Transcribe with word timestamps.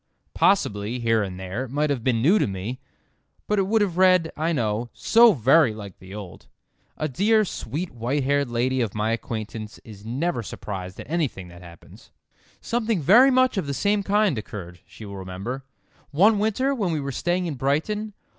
Possibly, 0.33 0.97
here 0.97 1.21
and 1.21 1.39
there, 1.39 1.65
it 1.65 1.69
might 1.69 1.91
have 1.91 2.03
been 2.03 2.23
new 2.23 2.39
to 2.39 2.47
me, 2.47 2.79
but 3.45 3.59
it 3.59 3.67
would 3.67 3.81
have 3.83 3.97
read, 3.99 4.31
I 4.35 4.51
know, 4.51 4.89
so 4.93 5.33
very 5.33 5.75
like 5.75 5.99
the 5.99 6.15
old. 6.15 6.47
A 6.97 7.07
dear, 7.07 7.45
sweet 7.45 7.91
white 7.91 8.23
haired 8.23 8.49
lady 8.49 8.81
of 8.81 8.95
my 8.95 9.11
acquaintance 9.11 9.77
is 9.83 10.03
never 10.03 10.41
surprised 10.41 10.99
at 10.99 11.07
anything 11.07 11.49
that 11.49 11.61
happens. 11.61 12.09
"Something 12.61 12.99
very 12.99 13.29
much 13.29 13.57
of 13.57 13.67
the 13.67 13.75
same 13.75 14.01
kind 14.01 14.39
occurred," 14.39 14.79
she 14.87 15.05
will 15.05 15.17
remember, 15.17 15.65
"one 16.09 16.39
winter 16.39 16.73
when 16.73 16.91
we 16.91 16.99
were 16.99 17.11
staying 17.11 17.45
in 17.45 17.53
Brighton. 17.53 18.13